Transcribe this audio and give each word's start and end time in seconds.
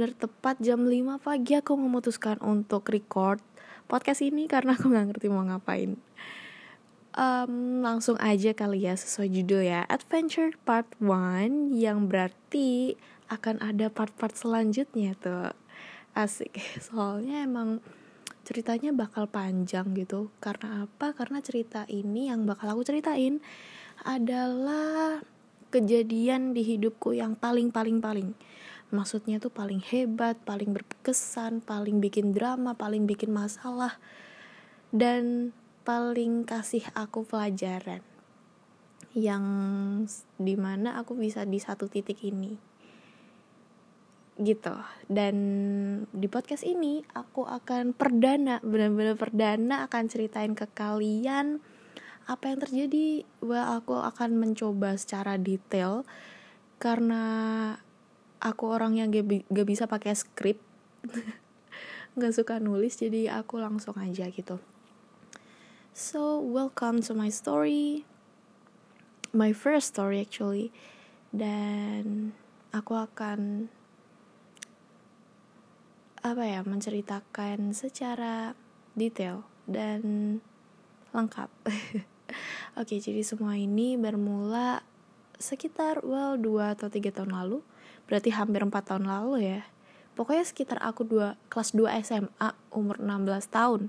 bener-bener 0.00 0.16
tepat 0.16 0.56
jam 0.64 0.80
5 0.88 1.20
pagi 1.20 1.60
aku 1.60 1.76
memutuskan 1.76 2.40
untuk 2.40 2.88
record 2.88 3.36
podcast 3.84 4.24
ini 4.24 4.48
karena 4.48 4.72
aku 4.72 4.88
nggak 4.88 5.12
ngerti 5.12 5.28
mau 5.28 5.44
ngapain. 5.44 6.00
Um, 7.12 7.84
langsung 7.84 8.16
aja 8.16 8.56
kali 8.56 8.88
ya 8.88 8.96
sesuai 8.96 9.28
judul 9.28 9.68
ya. 9.68 9.84
Adventure 9.92 10.56
Part 10.64 10.88
1 11.04 11.76
yang 11.76 12.08
berarti 12.08 12.96
akan 13.28 13.60
ada 13.60 13.92
part-part 13.92 14.32
selanjutnya 14.32 15.12
tuh. 15.20 15.52
Asik. 16.16 16.56
Soalnya 16.88 17.44
emang 17.44 17.84
ceritanya 18.48 18.96
bakal 18.96 19.28
panjang 19.28 19.92
gitu. 19.92 20.32
Karena 20.40 20.88
apa? 20.88 21.12
Karena 21.12 21.44
cerita 21.44 21.84
ini 21.92 22.32
yang 22.32 22.48
bakal 22.48 22.72
aku 22.72 22.88
ceritain 22.88 23.44
adalah 24.00 25.20
kejadian 25.68 26.56
di 26.56 26.64
hidupku 26.64 27.12
yang 27.12 27.36
paling 27.36 27.68
paling 27.68 28.00
paling 28.00 28.32
maksudnya 28.90 29.38
tuh 29.38 29.54
paling 29.54 29.82
hebat 29.82 30.38
paling 30.42 30.74
berkesan 30.74 31.62
paling 31.62 32.02
bikin 32.02 32.34
drama 32.34 32.74
paling 32.74 33.06
bikin 33.06 33.30
masalah 33.30 33.98
dan 34.90 35.54
paling 35.86 36.44
kasih 36.44 36.84
aku 36.94 37.24
pelajaran 37.24 38.02
yang 39.14 39.42
di 40.38 40.54
mana 40.54 40.98
aku 41.02 41.18
bisa 41.18 41.42
di 41.42 41.58
satu 41.58 41.90
titik 41.90 42.22
ini. 42.22 42.54
Gitu. 44.40 44.74
Dan 45.10 45.36
di 46.14 46.26
podcast 46.30 46.64
ini 46.64 47.02
aku 47.12 47.44
akan 47.44 47.92
perdana 47.92 48.62
benar-benar 48.62 49.18
perdana 49.18 49.84
akan 49.90 50.04
ceritain 50.06 50.54
ke 50.54 50.70
kalian 50.70 51.60
apa 52.30 52.44
yang 52.54 52.58
terjadi. 52.62 53.26
Well 53.42 53.82
aku 53.82 53.98
akan 53.98 54.38
mencoba 54.38 54.94
secara 54.96 55.36
detail 55.36 56.06
karena 56.80 57.22
aku 58.40 58.64
orang 58.72 58.96
yang 58.96 59.12
gak, 59.12 59.46
gak 59.46 59.68
bisa 59.68 59.84
pakai 59.86 60.16
skrip 60.16 60.58
nggak 62.18 62.34
suka 62.34 62.58
nulis 62.58 62.98
jadi 62.98 63.38
aku 63.38 63.62
langsung 63.62 63.94
aja 64.00 64.26
gitu 64.28 64.58
so 65.94 66.42
welcome 66.42 66.98
to 67.04 67.14
my 67.14 67.30
story 67.30 68.02
my 69.30 69.54
first 69.54 69.94
story 69.94 70.18
actually 70.18 70.74
dan 71.30 72.34
aku 72.74 72.98
akan 72.98 73.70
apa 76.20 76.44
ya 76.44 76.60
menceritakan 76.66 77.72
secara 77.72 78.58
detail 78.98 79.46
dan 79.70 80.42
lengkap 81.14 81.48
Oke, 82.78 83.02
jadi 83.02 83.26
semua 83.26 83.58
ini 83.58 83.98
bermula 83.98 84.86
sekitar 85.40 86.06
well 86.06 86.38
2 86.38 86.78
atau 86.78 86.86
3 86.86 87.10
tahun 87.10 87.32
lalu. 87.34 87.58
Berarti 88.06 88.30
hampir 88.32 88.62
4 88.62 88.72
tahun 88.72 89.04
lalu 89.08 89.56
ya. 89.56 89.60
Pokoknya 90.14 90.44
sekitar 90.44 90.78
aku 90.84 91.06
dua, 91.06 91.40
kelas 91.48 91.72
2 91.72 91.88
SMA 92.04 92.48
umur 92.74 93.00
16 93.00 93.48
tahun. 93.48 93.82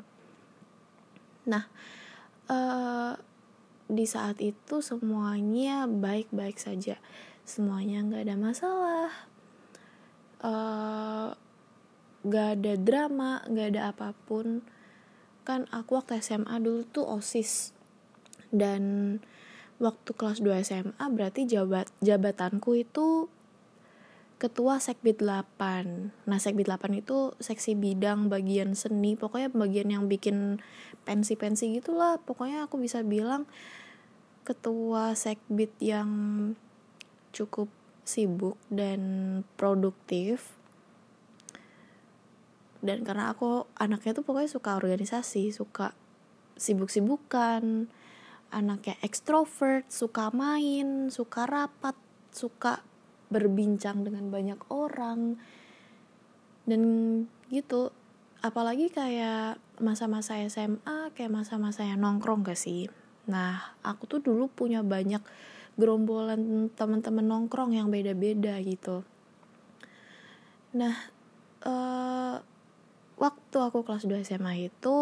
Nah, 1.49 1.67
uh, 2.47 3.17
di 3.91 4.05
saat 4.07 4.39
itu 4.39 4.79
semuanya 4.79 5.89
baik-baik 5.89 6.55
saja. 6.55 6.95
Semuanya 7.43 8.05
nggak 8.05 8.23
ada 8.29 8.35
masalah. 8.37 9.11
Uh, 10.41 11.29
gak 12.25 12.61
ada 12.61 12.73
drama, 12.77 13.41
gak 13.49 13.75
ada 13.75 13.81
apa 13.93 14.13
pun. 14.29 14.61
Kan 15.41 15.65
aku 15.73 15.97
waktu 15.97 16.21
SMA 16.21 16.53
dulu 16.61 16.85
tuh 16.85 17.05
OSIS 17.05 17.73
dan 18.53 19.17
waktu 19.81 20.13
kelas 20.13 20.43
2 20.45 20.61
SMA 20.61 21.05
berarti 21.09 21.49
jabat 21.49 21.89
jabatanku 22.05 22.77
itu 22.77 23.31
ketua 24.41 24.81
sekbid 24.81 25.21
8 25.21 26.25
nah 26.25 26.39
sekbid 26.41 26.65
8 26.65 26.97
itu 26.97 27.37
seksi 27.37 27.77
bidang 27.77 28.25
bagian 28.25 28.73
seni 28.73 29.13
pokoknya 29.13 29.53
bagian 29.53 29.93
yang 29.93 30.09
bikin 30.09 30.57
pensi-pensi 31.03 31.81
gitulah. 31.81 32.21
Pokoknya 32.21 32.69
aku 32.69 32.77
bisa 32.77 33.01
bilang 33.01 33.49
ketua 34.45 35.13
sekbid 35.17 35.73
yang 35.81 36.09
cukup 37.33 37.69
sibuk 38.05 38.57
dan 38.69 39.01
produktif. 39.55 40.57
Dan 42.81 43.05
karena 43.05 43.29
aku 43.29 43.69
anaknya 43.77 44.17
tuh 44.17 44.25
pokoknya 44.25 44.49
suka 44.49 44.73
organisasi 44.73 45.53
suka 45.53 45.93
sibuk-sibukan 46.57 47.85
anaknya 48.51 48.97
ekstrovert, 49.05 49.87
suka 49.87 50.33
main, 50.33 51.07
suka 51.13 51.45
rapat, 51.45 51.95
suka 52.33 52.83
berbincang 53.31 54.03
dengan 54.03 54.27
banyak 54.27 54.59
orang. 54.69 55.39
Dan 56.67 56.81
gitu, 57.49 57.89
apalagi 58.43 58.91
kayak 58.91 59.57
masa-masa 59.81 60.37
SMA, 60.45 61.09
kayak 61.17 61.31
masa-masa 61.31 61.87
yang 61.87 62.03
nongkrong 62.03 62.45
gak 62.45 62.59
sih? 62.59 62.91
Nah, 63.25 63.73
aku 63.81 64.05
tuh 64.05 64.19
dulu 64.21 64.51
punya 64.51 64.83
banyak 64.83 65.23
gerombolan 65.79 66.67
teman-teman 66.75 67.25
nongkrong 67.25 67.73
yang 67.73 67.87
beda-beda 67.87 68.59
gitu. 68.59 69.07
Nah, 70.75 70.95
uh, 71.63 72.35
waktu 73.15 73.57
aku 73.57 73.87
kelas 73.87 74.05
2 74.05 74.27
SMA 74.27 74.67
itu 74.67 74.97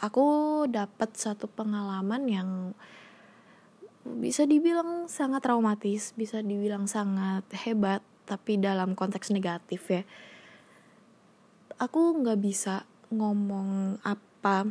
aku 0.00 0.26
dapat 0.72 1.10
satu 1.12 1.46
pengalaman 1.46 2.22
yang 2.26 2.50
bisa 4.04 4.48
dibilang 4.48 5.06
sangat 5.12 5.44
traumatis, 5.44 6.16
bisa 6.16 6.40
dibilang 6.40 6.88
sangat 6.88 7.44
hebat, 7.66 8.00
tapi 8.24 8.56
dalam 8.56 8.96
konteks 8.96 9.28
negatif 9.34 9.84
ya. 9.92 10.02
Aku 11.80 12.20
nggak 12.20 12.40
bisa 12.40 12.84
ngomong 13.12 14.00
apa 14.04 14.68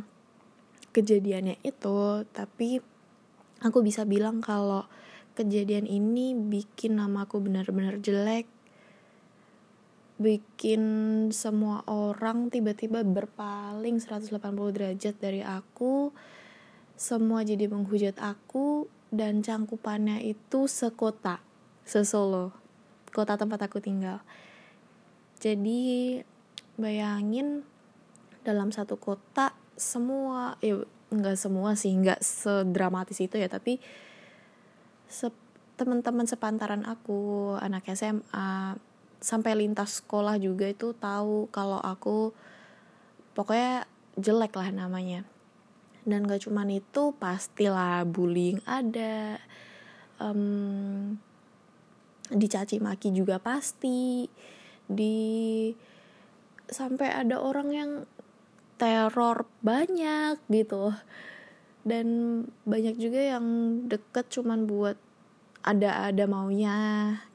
kejadiannya 0.90 1.62
itu, 1.62 2.26
tapi 2.34 2.82
aku 3.62 3.78
bisa 3.86 4.02
bilang 4.02 4.42
kalau 4.42 4.86
kejadian 5.38 5.86
ini 5.86 6.34
bikin 6.34 6.98
namaku 6.98 7.38
benar-benar 7.38 8.02
jelek, 8.02 8.50
bikin 10.20 10.82
semua 11.32 11.80
orang 11.88 12.52
tiba-tiba 12.52 13.00
berpaling 13.00 14.02
180 14.02 14.36
derajat 14.76 15.14
dari 15.16 15.40
aku 15.40 16.12
semua 16.92 17.40
jadi 17.40 17.64
menghujat 17.64 18.20
aku 18.20 18.84
dan 19.10 19.42
cangkupannya 19.42 20.22
itu 20.22 20.70
sekota 20.70 21.42
sesolo. 21.82 22.54
Kota 23.10 23.34
tempat 23.34 23.66
aku 23.66 23.82
tinggal. 23.82 24.22
Jadi 25.42 26.22
bayangin 26.78 27.66
dalam 28.46 28.70
satu 28.70 28.96
kota 28.96 29.52
semua 29.76 30.56
ya 30.64 30.80
nggak 31.10 31.36
semua 31.36 31.74
sih 31.74 31.90
nggak 31.90 32.22
sedramatis 32.22 33.18
itu 33.18 33.34
ya 33.36 33.50
tapi 33.50 33.82
se 35.10 35.28
teman-teman 35.74 36.28
sepantaran 36.28 36.84
aku 36.86 37.52
anak 37.58 37.88
SMA 37.96 38.76
sampai 39.20 39.52
lintas 39.56 40.04
sekolah 40.04 40.36
juga 40.36 40.68
itu 40.68 40.92
tahu 40.92 41.48
kalau 41.48 41.80
aku 41.80 42.36
pokoknya 43.32 43.88
jelek 44.20 44.52
lah 44.56 44.70
namanya 44.72 45.24
dan 46.08 46.24
gak 46.24 46.48
cuman 46.48 46.68
itu 46.80 47.12
pastilah 47.16 48.04
bullying 48.08 48.60
ada. 48.64 49.40
Um, 50.20 51.16
dicaci 52.30 52.80
maki 52.80 53.12
juga 53.12 53.36
pasti. 53.42 54.28
Di 54.90 55.16
sampai 56.70 57.08
ada 57.10 57.38
orang 57.42 57.68
yang 57.74 57.90
teror 58.80 59.44
banyak 59.60 60.40
gitu. 60.48 60.96
Dan 61.84 62.06
banyak 62.64 62.96
juga 62.96 63.36
yang 63.36 63.46
deket 63.88 64.28
cuman 64.32 64.64
buat 64.64 64.96
ada 65.60 66.08
ada 66.08 66.24
maunya. 66.24 66.78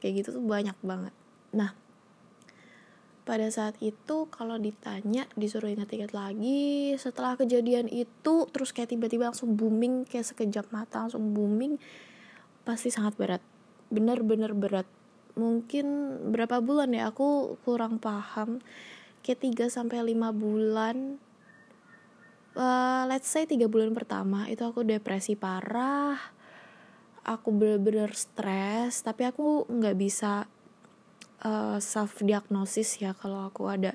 Kayak 0.02 0.26
gitu 0.26 0.28
tuh 0.40 0.44
banyak 0.44 0.76
banget. 0.82 1.14
Nah, 1.54 1.85
pada 3.26 3.50
saat 3.50 3.74
itu 3.82 4.30
kalau 4.30 4.54
ditanya 4.54 5.26
disuruh 5.34 5.66
ingat-ingat 5.66 6.14
lagi. 6.14 6.94
Setelah 6.94 7.34
kejadian 7.34 7.90
itu 7.90 8.46
terus 8.54 8.70
kayak 8.70 8.94
tiba-tiba 8.94 9.26
langsung 9.26 9.58
booming 9.58 10.06
kayak 10.06 10.30
sekejap 10.30 10.70
mata 10.70 11.02
langsung 11.02 11.34
booming 11.34 11.82
pasti 12.62 12.94
sangat 12.94 13.18
berat. 13.18 13.42
Bener-bener 13.90 14.54
berat. 14.54 14.86
Mungkin 15.34 15.86
berapa 16.30 16.62
bulan 16.62 16.94
ya 16.94 17.10
aku 17.10 17.58
kurang 17.66 17.98
paham. 17.98 18.62
Kayak 19.26 19.74
3 19.74 19.74
sampai 19.74 20.06
5 20.06 20.30
bulan 20.30 21.18
uh, 22.54 23.04
let's 23.10 23.26
say 23.26 23.42
3 23.42 23.66
bulan 23.66 23.90
pertama 23.90 24.46
itu 24.46 24.62
aku 24.62 24.86
depresi 24.86 25.34
parah. 25.34 26.14
Aku 27.26 27.50
bener-bener 27.50 28.14
stres 28.14 29.02
tapi 29.02 29.26
aku 29.26 29.66
nggak 29.66 29.98
bisa 29.98 30.46
uh, 31.46 31.78
self 31.78 32.18
diagnosis 32.26 32.98
ya 32.98 33.14
kalau 33.14 33.46
aku 33.46 33.70
ada 33.70 33.94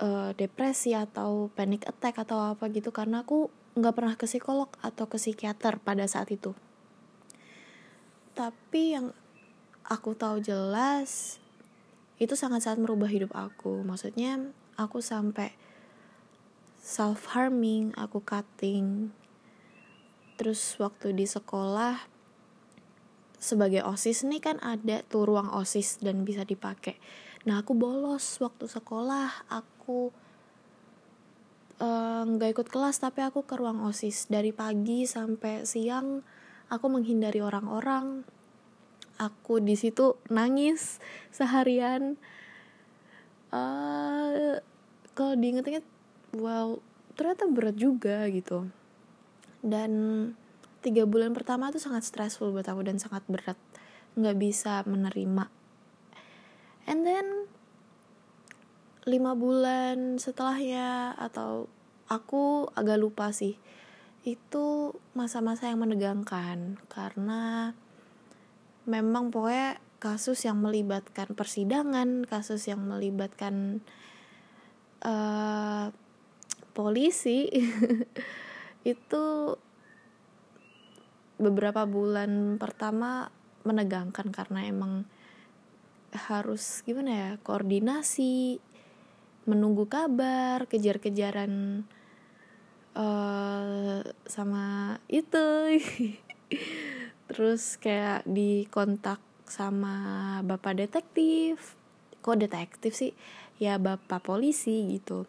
uh, 0.00 0.32
depresi 0.32 0.96
atau 0.96 1.52
panic 1.52 1.84
attack 1.84 2.16
atau 2.24 2.56
apa 2.56 2.72
gitu 2.72 2.88
karena 2.90 3.22
aku 3.22 3.52
nggak 3.76 3.94
pernah 3.94 4.14
ke 4.16 4.26
psikolog 4.26 4.72
atau 4.80 5.04
ke 5.06 5.20
psikiater 5.20 5.78
pada 5.78 6.08
saat 6.08 6.32
itu. 6.32 6.56
Tapi 8.34 8.96
yang 8.96 9.12
aku 9.86 10.16
tahu 10.16 10.40
jelas 10.40 11.38
itu 12.16 12.34
sangat-sangat 12.34 12.80
merubah 12.80 13.08
hidup 13.08 13.30
aku. 13.36 13.84
Maksudnya 13.84 14.50
aku 14.74 14.98
sampai 15.04 15.54
self 16.80 17.30
harming 17.36 17.94
aku 17.94 18.18
cutting. 18.24 19.12
Terus 20.40 20.80
waktu 20.80 21.12
di 21.12 21.28
sekolah 21.28 22.00
sebagai 23.40 23.80
osis 23.88 24.28
nih 24.28 24.44
kan 24.44 24.60
ada 24.60 25.00
tuh 25.08 25.24
ruang 25.24 25.48
osis 25.56 25.98
dan 26.04 26.28
bisa 26.28 26.44
dipakai. 26.44 27.00
Nah 27.48 27.64
aku 27.64 27.72
bolos 27.72 28.36
waktu 28.44 28.68
sekolah 28.68 29.48
aku 29.48 30.12
eh, 31.80 32.22
nggak 32.28 32.50
uh, 32.52 32.54
ikut 32.54 32.68
kelas 32.68 33.00
tapi 33.00 33.24
aku 33.24 33.48
ke 33.48 33.56
ruang 33.56 33.80
osis. 33.88 34.28
Dari 34.28 34.52
pagi 34.52 35.08
sampai 35.08 35.64
siang 35.64 36.20
aku 36.68 36.86
menghindari 36.92 37.40
orang-orang. 37.40 38.28
Aku 39.16 39.60
di 39.60 39.76
situ 39.76 40.20
nangis 40.28 41.00
seharian. 41.32 42.20
Uh, 43.50 44.62
kalau 45.16 45.34
diinget-inget 45.34 45.82
wow 46.36 46.78
ternyata 47.16 47.48
berat 47.48 47.76
juga 47.76 48.28
gitu. 48.28 48.68
Dan 49.60 49.92
tiga 50.80 51.04
bulan 51.04 51.36
pertama 51.36 51.68
tuh 51.72 51.80
sangat 51.80 52.04
stressful 52.04 52.52
buat 52.52 52.66
aku 52.68 52.84
dan 52.84 52.96
sangat 52.96 53.24
berat. 53.28 53.56
Nggak 54.16 54.36
bisa 54.40 54.82
menerima. 54.88 55.48
And 56.88 57.04
then 57.06 57.46
lima 59.08 59.32
bulan 59.32 60.20
setelahnya 60.20 61.16
atau 61.16 61.68
aku 62.08 62.68
agak 62.74 63.00
lupa 63.00 63.32
sih. 63.32 63.56
Itu 64.24 64.96
masa-masa 65.16 65.72
yang 65.72 65.80
menegangkan 65.80 66.76
karena 66.92 67.72
memang 68.84 69.32
pokoknya 69.32 69.80
kasus 70.00 70.44
yang 70.48 70.60
melibatkan 70.60 71.32
persidangan, 71.36 72.24
kasus 72.24 72.64
yang 72.68 72.84
melibatkan 72.84 73.84
uh, 75.04 75.92
polisi 76.72 77.48
itu 78.92 79.24
beberapa 81.40 81.88
bulan 81.88 82.60
pertama 82.60 83.32
menegangkan 83.64 84.28
karena 84.28 84.68
emang 84.68 85.08
harus 86.12 86.84
gimana 86.84 87.10
ya 87.10 87.30
koordinasi 87.40 88.60
menunggu 89.48 89.88
kabar 89.88 90.68
kejar-kejaran 90.68 91.84
uh, 92.92 94.04
sama 94.28 94.98
itu. 95.08 95.80
Terus 97.30 97.80
kayak 97.80 98.26
di 98.28 98.68
kontak 98.68 99.22
sama 99.48 100.38
bapak 100.44 100.84
detektif. 100.84 101.78
Kok 102.20 102.36
detektif 102.36 102.92
sih? 102.92 103.16
Ya 103.56 103.80
bapak 103.80 104.20
polisi 104.28 104.84
gitu. 104.92 105.24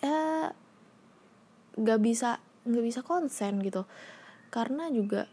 Ya 0.00 0.56
gak 1.76 2.00
bisa 2.00 2.40
nggak 2.66 2.82
bisa 2.82 3.00
konsen 3.06 3.62
gitu 3.62 3.86
karena 4.56 4.88
juga 4.88 5.28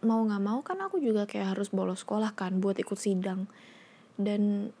mau 0.00 0.24
nggak 0.24 0.40
mau 0.40 0.64
kan 0.64 0.80
aku 0.80 1.04
juga 1.04 1.28
kayak 1.28 1.52
harus 1.52 1.68
bolos 1.68 2.00
sekolah 2.00 2.32
kan 2.32 2.64
buat 2.64 2.80
ikut 2.80 2.96
sidang. 2.96 3.44
Dan 4.16 4.72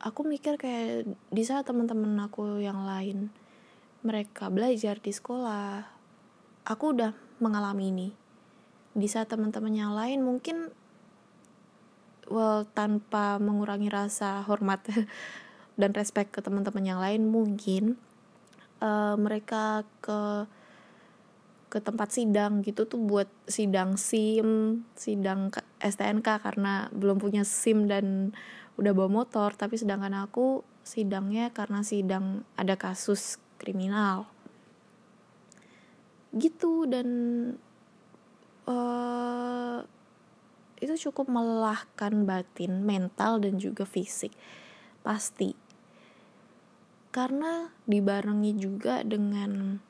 aku 0.00 0.24
mikir 0.24 0.56
kayak 0.56 1.12
di 1.28 1.42
saat 1.44 1.68
teman-teman 1.68 2.16
aku 2.24 2.56
yang 2.64 2.88
lain 2.88 3.28
mereka 4.00 4.48
belajar 4.48 4.96
di 4.96 5.12
sekolah 5.12 5.84
aku 6.64 6.84
udah 6.96 7.12
mengalami 7.44 7.92
ini. 7.92 8.08
Di 8.96 9.08
saat 9.12 9.28
teman-teman 9.28 9.76
yang 9.76 9.92
lain 9.92 10.24
mungkin 10.24 10.72
well 12.32 12.64
tanpa 12.72 13.36
mengurangi 13.36 13.92
rasa 13.92 14.40
hormat 14.48 14.88
dan 15.80 15.92
respect 15.92 16.32
ke 16.32 16.40
teman-teman 16.40 16.96
yang 16.96 17.00
lain 17.02 17.28
mungkin 17.28 18.00
uh, 18.80 19.20
mereka 19.20 19.84
ke 20.00 20.48
ke 21.72 21.80
tempat 21.80 22.12
sidang 22.12 22.60
gitu 22.60 22.84
tuh 22.84 23.00
buat 23.00 23.32
sidang 23.48 23.96
SIM, 23.96 24.84
sidang 24.92 25.48
STNK 25.80 26.44
karena 26.44 26.92
belum 26.92 27.16
punya 27.16 27.48
SIM 27.48 27.88
dan 27.88 28.36
udah 28.76 28.92
bawa 28.92 29.24
motor, 29.24 29.56
tapi 29.56 29.80
sedangkan 29.80 30.12
aku 30.28 30.60
sidangnya 30.84 31.48
karena 31.48 31.80
sidang 31.80 32.44
ada 32.60 32.76
kasus 32.76 33.40
kriminal. 33.56 34.28
Gitu 36.36 36.84
dan 36.84 37.08
uh, 38.68 39.80
itu 40.76 41.08
cukup 41.08 41.32
melelahkan 41.32 42.28
batin, 42.28 42.84
mental 42.84 43.40
dan 43.40 43.56
juga 43.56 43.88
fisik. 43.88 44.36
Pasti. 45.00 45.56
Karena 47.08 47.72
dibarengi 47.88 48.52
juga 48.60 49.00
dengan 49.00 49.80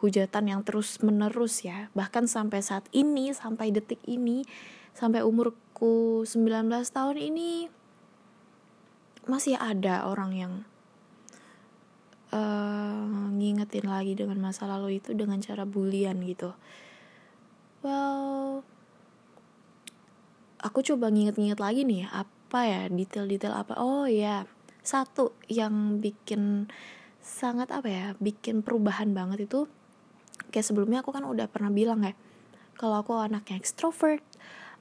hujatan 0.00 0.48
yang 0.48 0.60
terus 0.64 0.98
menerus 1.04 1.62
ya. 1.62 1.92
Bahkan 1.92 2.26
sampai 2.26 2.64
saat 2.64 2.88
ini, 2.90 3.32
sampai 3.36 3.72
detik 3.72 4.00
ini, 4.08 4.44
sampai 4.96 5.22
umurku 5.24 6.24
19 6.24 6.68
tahun 6.90 7.16
ini 7.16 7.68
masih 9.28 9.54
ada 9.60 10.08
orang 10.08 10.32
yang 10.34 10.52
uh, 12.34 13.30
ngingetin 13.36 13.86
lagi 13.86 14.16
dengan 14.18 14.40
masa 14.40 14.66
lalu 14.66 14.98
itu 14.98 15.14
dengan 15.14 15.38
cara 15.38 15.62
bulian 15.68 16.18
gitu. 16.24 16.56
Well 17.84 18.64
aku 20.60 20.84
coba 20.84 21.08
nginget-nginget 21.08 21.60
lagi 21.60 21.82
nih 21.88 22.08
apa 22.12 22.60
ya 22.64 22.82
detail-detail 22.88 23.54
apa? 23.54 23.76
Oh 23.80 24.04
ya 24.04 24.44
satu 24.80 25.36
yang 25.46 26.00
bikin 26.00 26.68
sangat 27.20 27.68
apa 27.68 27.88
ya 27.88 28.06
bikin 28.16 28.64
perubahan 28.64 29.12
banget 29.12 29.44
itu 29.44 29.68
kayak 30.48 30.64
sebelumnya 30.64 31.04
aku 31.04 31.12
kan 31.12 31.28
udah 31.28 31.44
pernah 31.52 31.68
bilang 31.68 32.00
ya 32.00 32.16
kalau 32.80 33.04
aku 33.04 33.12
anaknya 33.20 33.60
ekstrovert 33.60 34.24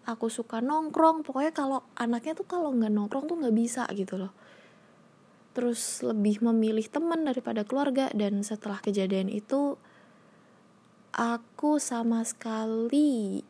aku 0.10 0.32
suka 0.32 0.58
nongkrong 0.64 1.22
pokoknya 1.22 1.54
kalau 1.54 1.86
anaknya 1.94 2.34
tuh 2.34 2.48
kalau 2.50 2.74
nggak 2.74 2.90
nongkrong 2.90 3.30
tuh 3.30 3.38
nggak 3.38 3.54
bisa 3.56 3.86
gitu 3.94 4.18
loh. 4.18 4.34
Terus 5.54 6.02
lebih 6.06 6.42
memilih 6.46 6.86
teman 6.90 7.26
daripada 7.26 7.62
keluarga 7.62 8.10
dan 8.18 8.42
setelah 8.42 8.82
kejadian 8.82 9.30
itu 9.30 9.78
aku 11.14 11.78
sama 11.78 12.26
sekali 12.26 13.46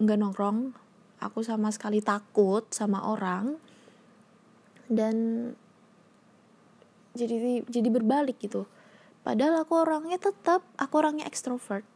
nggak 0.00 0.18
nongkrong. 0.20 0.72
Aku 1.20 1.40
sama 1.40 1.72
sekali 1.72 2.04
takut 2.04 2.68
sama 2.68 3.00
orang 3.04 3.56
dan 4.92 5.48
jadi 7.16 7.64
jadi 7.64 7.88
berbalik 7.88 8.36
gitu 8.44 8.68
padahal 9.24 9.64
aku 9.64 9.74
orangnya 9.80 10.20
tetap 10.20 10.62
aku 10.76 10.94
orangnya 11.00 11.24
ekstrovert 11.24 11.88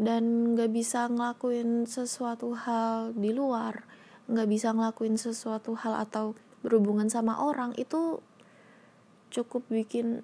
dan 0.00 0.54
nggak 0.54 0.70
bisa 0.72 1.08
ngelakuin 1.08 1.88
sesuatu 1.88 2.54
hal 2.54 3.16
di 3.16 3.32
luar 3.34 3.84
nggak 4.30 4.46
bisa 4.46 4.70
ngelakuin 4.70 5.18
sesuatu 5.18 5.74
hal 5.74 5.98
atau 5.98 6.38
berhubungan 6.62 7.10
sama 7.10 7.42
orang 7.42 7.74
itu 7.74 8.22
cukup 9.34 9.66
bikin 9.66 10.22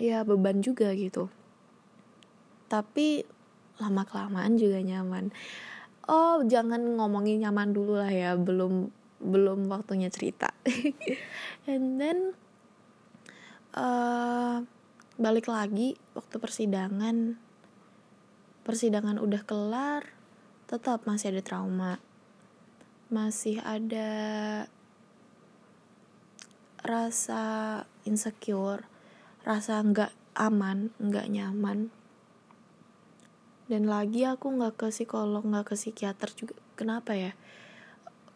ya 0.00 0.24
beban 0.24 0.64
juga 0.64 0.96
gitu. 0.96 1.28
Tapi 2.72 3.28
lama 3.76 4.02
kelamaan 4.08 4.56
juga 4.56 4.80
nyaman. 4.80 5.28
Oh 6.08 6.40
jangan 6.48 6.80
ngomongin 6.96 7.44
nyaman 7.44 7.76
dulu 7.76 8.00
lah 8.00 8.08
ya 8.08 8.32
belum 8.40 8.88
belum 9.20 9.68
waktunya 9.68 10.08
cerita. 10.08 10.56
And 11.68 12.00
then 12.00 12.32
uh, 13.74 14.64
balik 15.20 15.46
lagi 15.46 15.98
waktu 16.16 16.36
persidangan. 16.40 17.36
Persidangan 18.66 19.18
udah 19.18 19.42
kelar 19.44 20.02
tetap 20.70 21.04
masih 21.06 21.34
ada 21.34 21.42
trauma. 21.42 21.92
Masih 23.10 23.58
ada 23.66 24.10
rasa 26.80 27.84
insecure 28.08 28.88
rasa 29.44 29.80
nggak 29.84 30.12
aman 30.38 30.94
nggak 31.00 31.26
nyaman. 31.28 31.90
Dan 33.70 33.86
lagi 33.86 34.26
aku 34.26 34.50
nggak 34.50 34.74
ke 34.78 34.86
psikolog 34.90 35.46
nggak 35.46 35.70
ke 35.70 35.74
psikiater 35.78 36.30
juga. 36.34 36.54
Kenapa 36.74 37.14
ya? 37.14 37.36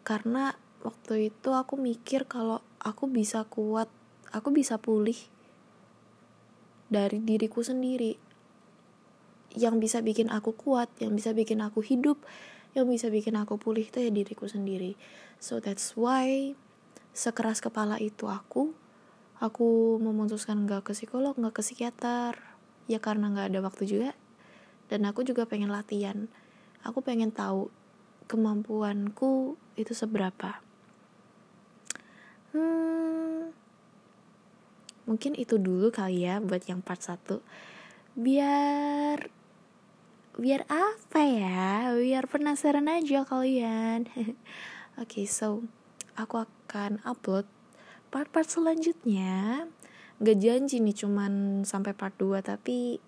Karena 0.05 0.55
waktu 0.85 1.33
itu 1.33 1.49
aku 1.51 1.75
mikir 1.75 2.29
kalau 2.29 2.61
aku 2.79 3.09
bisa 3.09 3.43
kuat 3.49 3.89
aku 4.35 4.51
bisa 4.51 4.75
pulih 4.75 5.15
dari 6.91 7.23
diriku 7.23 7.63
sendiri. 7.63 8.19
Yang 9.55 9.75
bisa 9.79 9.97
bikin 10.03 10.27
aku 10.27 10.51
kuat 10.51 10.91
yang 10.99 11.15
bisa 11.15 11.31
bikin 11.31 11.63
aku 11.63 11.79
hidup 11.79 12.19
yang 12.75 12.91
bisa 12.91 13.07
bikin 13.07 13.39
aku 13.39 13.55
pulih 13.55 13.87
itu 13.87 14.03
ya 14.03 14.11
diriku 14.11 14.51
sendiri. 14.51 14.99
So 15.39 15.63
that's 15.63 15.95
why 15.95 16.51
sekeras 17.15 17.63
kepala 17.63 17.95
itu 18.03 18.27
aku 18.27 18.75
aku 19.39 19.95
memutuskan 20.03 20.67
nggak 20.67 20.83
ke 20.83 20.91
psikolog 20.91 21.39
nggak 21.39 21.55
ke 21.55 21.63
psikiater. 21.63 22.35
Ya 22.91 22.99
karena 22.99 23.31
nggak 23.31 23.55
ada 23.55 23.59
waktu 23.63 23.87
juga. 23.87 24.11
Dan 24.91 25.07
aku 25.07 25.23
juga 25.23 25.47
pengen 25.47 25.71
latihan. 25.71 26.27
Aku 26.83 26.99
pengen 26.99 27.31
tahu 27.31 27.71
kemampuanku 28.27 29.55
itu 29.79 29.93
seberapa. 29.95 30.59
Hmm, 32.53 33.04
mungkin 35.05 35.37
itu 35.37 35.61
dulu 35.61 35.93
kali 35.93 36.25
ya 36.25 36.41
buat 36.41 36.65
yang 36.65 36.81
part 36.81 37.01
1 37.01 37.41
biar 38.15 39.29
biar 40.35 40.67
apa 40.67 41.21
ya? 41.23 41.95
Biar 41.95 42.27
penasaran 42.27 42.91
aja 42.91 43.23
kalian. 43.23 44.07
Oke 44.99 45.23
okay, 45.23 45.25
so 45.27 45.63
aku 46.15 46.43
akan 46.43 46.99
upload 47.07 47.47
part-part 48.11 48.47
selanjutnya. 48.47 49.67
Gak 50.23 50.39
janji 50.39 50.79
nih 50.79 50.95
cuman 50.95 51.63
sampai 51.67 51.91
part 51.91 52.15
2 52.15 52.39
tapi 52.39 53.03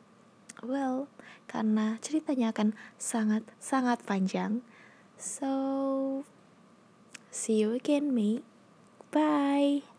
well 0.63 1.07
karena 1.47 1.95
ceritanya 2.03 2.51
akan 2.51 2.75
sangat 2.99 3.43
sangat 3.59 4.03
panjang. 4.03 4.63
So 5.15 6.23
see 7.31 7.63
you 7.63 7.75
again 7.75 8.11
mate 8.11 8.43
bye 9.11 9.96